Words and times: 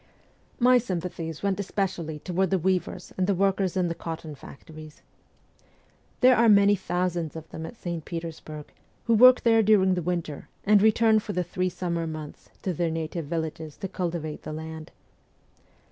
My 0.57 0.79
sympathies 0.79 1.43
went 1.43 1.59
especially 1.59 2.17
toward 2.17 2.49
the 2.49 2.57
weavers 2.57 3.13
and 3.19 3.27
the 3.27 3.35
workers 3.35 3.77
in 3.77 3.87
the 3.87 3.93
cotton 3.93 4.33
factories. 4.33 5.03
There 6.21 6.35
are 6.35 6.49
many 6.49 6.73
thousands 6.75 7.35
of 7.35 7.47
them 7.49 7.67
at 7.67 7.77
St. 7.77 8.03
Petersburg, 8.03 8.73
who 9.03 9.13
work 9.13 9.41
there 9.41 9.61
during 9.61 9.93
the 9.93 10.01
winter, 10.01 10.49
and 10.63 10.81
return 10.81 11.19
for 11.19 11.33
the 11.33 11.43
three 11.43 11.69
summer 11.69 12.07
months 12.07 12.49
to 12.63 12.73
their 12.73 12.89
native 12.89 13.25
villages 13.25 13.77
to 13.77 13.87
cultivate 13.87 14.41
the 14.41 14.51
land. 14.53 14.89